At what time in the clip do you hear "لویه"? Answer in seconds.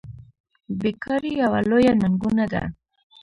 1.69-1.93